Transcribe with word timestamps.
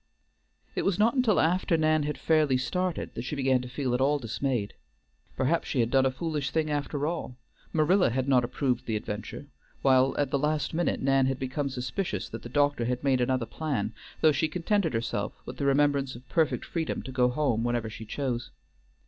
It 0.73 0.81
was 0.81 0.97
not 0.97 1.13
until 1.13 1.39
after 1.39 1.77
Nan 1.77 2.01
had 2.01 2.17
fairly 2.17 2.57
started 2.57 3.13
that 3.13 3.21
she 3.21 3.35
began 3.35 3.61
to 3.61 3.69
feel 3.69 3.93
at 3.93 4.01
all 4.01 4.17
dismayed. 4.17 4.73
Perhaps 5.37 5.67
she 5.67 5.79
had 5.79 5.91
done 5.91 6.07
a 6.07 6.11
foolish 6.11 6.49
thing 6.49 6.71
after 6.71 7.05
all; 7.05 7.37
Marilla 7.71 8.09
had 8.09 8.27
not 8.27 8.43
approved 8.43 8.87
the 8.87 8.95
adventure, 8.95 9.45
while 9.83 10.15
at 10.17 10.31
the 10.31 10.39
last 10.39 10.73
minute 10.73 11.03
Nan 11.03 11.27
had 11.27 11.37
become 11.37 11.69
suspicious 11.69 12.27
that 12.29 12.41
the 12.41 12.49
doctor 12.49 12.85
had 12.85 13.03
made 13.03 13.21
another 13.21 13.45
plan, 13.45 13.93
though 14.21 14.31
she 14.31 14.47
contented 14.47 14.95
herself 14.95 15.33
with 15.45 15.57
the 15.57 15.65
remembrance 15.65 16.15
of 16.15 16.27
perfect 16.29 16.65
freedom 16.65 17.03
to 17.03 17.11
go 17.11 17.29
home 17.29 17.63
whenever 17.63 17.87
she 17.87 18.03
chose. 18.03 18.49